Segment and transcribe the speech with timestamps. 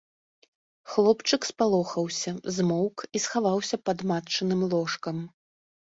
[0.93, 5.17] Хлопчык спалохаўся, змоўк і схаваўся пад матчыным ложкам.